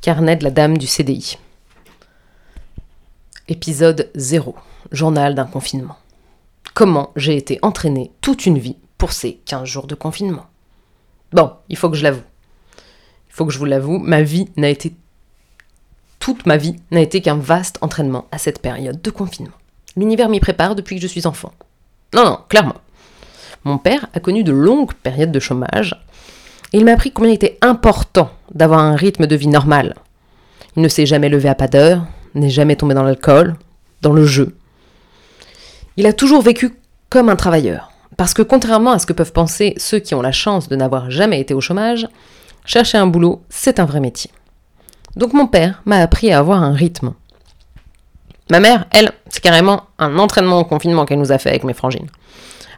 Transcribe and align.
Carnet 0.00 0.36
de 0.36 0.44
la 0.44 0.52
dame 0.52 0.78
du 0.78 0.86
CDI. 0.86 1.38
Épisode 3.48 4.10
0. 4.14 4.54
Journal 4.92 5.34
d'un 5.34 5.44
confinement. 5.44 5.96
Comment 6.72 7.10
j'ai 7.16 7.36
été 7.36 7.58
entraînée 7.62 8.12
toute 8.20 8.46
une 8.46 8.58
vie 8.58 8.76
pour 8.96 9.10
ces 9.10 9.34
15 9.44 9.64
jours 9.64 9.88
de 9.88 9.96
confinement? 9.96 10.46
Bon, 11.32 11.52
il 11.68 11.76
faut 11.76 11.90
que 11.90 11.96
je 11.96 12.04
l'avoue. 12.04 12.22
Il 13.28 13.34
faut 13.34 13.44
que 13.44 13.52
je 13.52 13.58
vous 13.58 13.64
l'avoue, 13.64 13.98
ma 13.98 14.22
vie 14.22 14.48
n'a 14.56 14.68
été. 14.68 14.94
Toute 16.20 16.46
ma 16.46 16.56
vie 16.56 16.76
n'a 16.92 17.00
été 17.00 17.20
qu'un 17.20 17.36
vaste 17.36 17.78
entraînement 17.80 18.28
à 18.30 18.38
cette 18.38 18.62
période 18.62 19.02
de 19.02 19.10
confinement. 19.10 19.50
L'univers 19.96 20.28
m'y 20.28 20.38
prépare 20.38 20.76
depuis 20.76 20.94
que 20.94 21.02
je 21.02 21.08
suis 21.08 21.26
enfant. 21.26 21.52
Non, 22.14 22.24
non, 22.24 22.38
clairement. 22.48 22.76
Mon 23.64 23.78
père 23.78 24.06
a 24.14 24.20
connu 24.20 24.44
de 24.44 24.52
longues 24.52 24.94
périodes 24.94 25.32
de 25.32 25.40
chômage 25.40 26.00
et 26.72 26.78
il 26.78 26.84
m'a 26.84 26.92
appris 26.92 27.12
combien 27.12 27.30
il 27.30 27.34
était 27.34 27.58
important 27.60 28.30
d'avoir 28.54 28.80
un 28.80 28.96
rythme 28.96 29.26
de 29.26 29.36
vie 29.36 29.48
normal. 29.48 29.94
Il 30.76 30.82
ne 30.82 30.88
s'est 30.88 31.06
jamais 31.06 31.28
levé 31.28 31.48
à 31.48 31.54
pas 31.54 31.68
d'heure, 31.68 32.06
n'est 32.34 32.50
jamais 32.50 32.76
tombé 32.76 32.94
dans 32.94 33.02
l'alcool, 33.02 33.56
dans 34.02 34.12
le 34.12 34.24
jeu. 34.24 34.56
Il 35.96 36.06
a 36.06 36.12
toujours 36.12 36.42
vécu 36.42 36.74
comme 37.10 37.28
un 37.28 37.36
travailleur. 37.36 37.90
Parce 38.16 38.34
que 38.34 38.42
contrairement 38.42 38.92
à 38.92 38.98
ce 38.98 39.06
que 39.06 39.12
peuvent 39.12 39.32
penser 39.32 39.74
ceux 39.76 40.00
qui 40.00 40.14
ont 40.14 40.22
la 40.22 40.32
chance 40.32 40.68
de 40.68 40.76
n'avoir 40.76 41.10
jamais 41.10 41.40
été 41.40 41.54
au 41.54 41.60
chômage, 41.60 42.08
chercher 42.64 42.98
un 42.98 43.06
boulot, 43.06 43.42
c'est 43.48 43.80
un 43.80 43.84
vrai 43.84 44.00
métier. 44.00 44.30
Donc 45.16 45.32
mon 45.32 45.46
père 45.46 45.82
m'a 45.84 45.98
appris 45.98 46.32
à 46.32 46.38
avoir 46.38 46.62
un 46.62 46.72
rythme. 46.72 47.14
Ma 48.50 48.60
mère, 48.60 48.86
elle, 48.90 49.12
c'est 49.28 49.42
carrément 49.42 49.84
un 49.98 50.18
entraînement 50.18 50.60
au 50.60 50.64
confinement 50.64 51.04
qu'elle 51.04 51.18
nous 51.18 51.32
a 51.32 51.38
fait 51.38 51.50
avec 51.50 51.64
mes 51.64 51.74
frangines. 51.74 52.08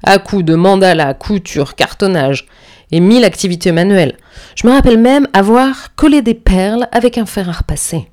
À 0.03 0.19
coups 0.19 0.45
de 0.45 0.55
mandala, 0.55 1.15
couture, 1.15 1.75
cartonnage, 1.75 2.47
et 2.93 3.01
mille 3.01 3.25
activités 3.25 3.73
manuelles. 3.73 4.17
Je 4.57 4.67
me 4.67 4.73
rappelle 4.73 4.99
même 4.99 5.29
avoir 5.33 5.95
collé 5.95 6.23
des 6.23 6.35
perles 6.35 6.89
avec 6.93 7.19
un 7.19 7.27
fer 7.27 7.49
à 7.49 7.53
repasser. 7.53 8.09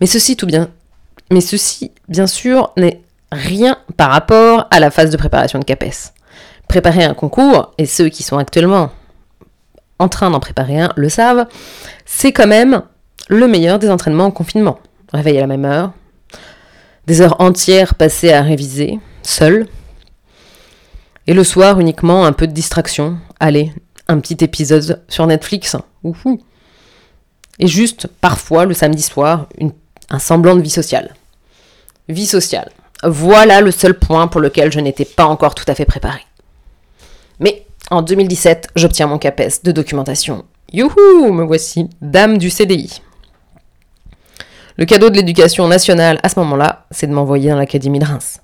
Mais 0.00 0.06
ceci, 0.06 0.36
tout 0.36 0.46
bien, 0.46 0.70
mais 1.30 1.40
ceci, 1.40 1.92
bien 2.08 2.26
sûr, 2.26 2.72
n'est 2.76 3.00
rien 3.32 3.78
par 3.96 4.10
rapport 4.10 4.66
à 4.70 4.80
la 4.80 4.90
phase 4.90 5.10
de 5.10 5.16
préparation 5.16 5.58
de 5.58 5.64
CAPES. 5.64 6.12
Préparer 6.68 7.04
un 7.04 7.14
concours, 7.14 7.72
et 7.78 7.86
ceux 7.86 8.08
qui 8.08 8.22
sont 8.22 8.38
actuellement 8.38 8.90
en 9.98 10.08
train 10.08 10.30
d'en 10.30 10.40
préparer 10.40 10.80
un 10.80 10.92
le 10.96 11.08
savent, 11.08 11.46
c'est 12.04 12.32
quand 12.32 12.46
même 12.46 12.82
le 13.28 13.46
meilleur 13.48 13.78
des 13.78 13.90
entraînements 13.90 14.26
en 14.26 14.30
confinement. 14.30 14.78
Réveil 15.12 15.38
à 15.38 15.42
la 15.42 15.46
même 15.46 15.64
heure, 15.64 15.92
des 17.06 17.22
heures 17.22 17.40
entières 17.40 17.94
passées 17.94 18.32
à 18.32 18.42
réviser, 18.42 18.98
seul, 19.22 19.66
et 21.26 21.34
le 21.34 21.44
soir, 21.44 21.80
uniquement 21.80 22.24
un 22.24 22.32
peu 22.32 22.46
de 22.46 22.52
distraction. 22.52 23.18
Allez, 23.40 23.72
un 24.08 24.20
petit 24.20 24.44
épisode 24.44 25.02
sur 25.08 25.26
Netflix. 25.26 25.76
Et 27.58 27.66
juste, 27.66 28.06
parfois, 28.20 28.64
le 28.64 28.74
samedi 28.74 29.02
soir, 29.02 29.48
un 30.10 30.18
semblant 30.18 30.54
de 30.54 30.62
vie 30.62 30.70
sociale. 30.70 31.14
Vie 32.08 32.26
sociale. 32.26 32.70
Voilà 33.02 33.60
le 33.60 33.70
seul 33.70 33.98
point 33.98 34.28
pour 34.28 34.40
lequel 34.40 34.72
je 34.72 34.80
n'étais 34.80 35.04
pas 35.04 35.26
encore 35.26 35.54
tout 35.54 35.64
à 35.68 35.74
fait 35.74 35.84
préparée. 35.84 36.24
Mais 37.40 37.66
en 37.90 38.02
2017, 38.02 38.68
j'obtiens 38.76 39.06
mon 39.06 39.18
CAPES 39.18 39.62
de 39.64 39.72
documentation. 39.72 40.44
Youhou, 40.72 41.32
me 41.32 41.44
voici, 41.44 41.88
dame 42.00 42.38
du 42.38 42.50
CDI. 42.50 43.02
Le 44.76 44.84
cadeau 44.84 45.10
de 45.10 45.16
l'éducation 45.16 45.66
nationale 45.68 46.20
à 46.22 46.28
ce 46.28 46.38
moment-là, 46.40 46.86
c'est 46.90 47.06
de 47.06 47.12
m'envoyer 47.12 47.50
dans 47.50 47.56
l'Académie 47.56 47.98
de 47.98 48.04
Reims 48.04 48.40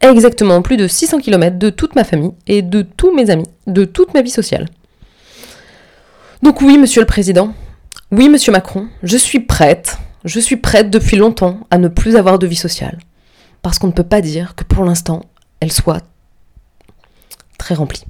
exactement 0.00 0.62
plus 0.62 0.76
de 0.76 0.86
600 0.86 1.20
km 1.20 1.58
de 1.58 1.70
toute 1.70 1.94
ma 1.94 2.04
famille 2.04 2.32
et 2.46 2.62
de 2.62 2.82
tous 2.82 3.14
mes 3.14 3.30
amis, 3.30 3.48
de 3.66 3.84
toute 3.84 4.14
ma 4.14 4.22
vie 4.22 4.30
sociale. 4.30 4.66
Donc 6.42 6.60
oui, 6.60 6.78
monsieur 6.78 7.00
le 7.00 7.06
Président, 7.06 7.54
oui, 8.12 8.28
monsieur 8.28 8.52
Macron, 8.52 8.88
je 9.02 9.16
suis 9.16 9.40
prête, 9.40 9.98
je 10.24 10.38
suis 10.38 10.56
prête 10.56 10.90
depuis 10.90 11.16
longtemps 11.16 11.60
à 11.70 11.78
ne 11.78 11.88
plus 11.88 12.16
avoir 12.16 12.38
de 12.38 12.46
vie 12.46 12.56
sociale. 12.56 12.98
Parce 13.62 13.78
qu'on 13.78 13.88
ne 13.88 13.92
peut 13.92 14.04
pas 14.04 14.20
dire 14.20 14.54
que 14.54 14.64
pour 14.64 14.84
l'instant, 14.84 15.22
elle 15.60 15.72
soit 15.72 16.04
très 17.58 17.74
remplie. 17.74 18.04